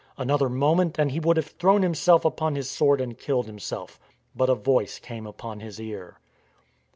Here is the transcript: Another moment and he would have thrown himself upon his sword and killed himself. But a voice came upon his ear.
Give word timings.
Another 0.17 0.49
moment 0.49 0.97
and 0.97 1.11
he 1.11 1.19
would 1.19 1.37
have 1.37 1.45
thrown 1.59 1.83
himself 1.83 2.25
upon 2.25 2.55
his 2.55 2.67
sword 2.67 2.99
and 2.99 3.15
killed 3.19 3.45
himself. 3.45 3.99
But 4.35 4.49
a 4.49 4.55
voice 4.55 4.97
came 4.97 5.27
upon 5.27 5.59
his 5.59 5.79
ear. 5.79 6.17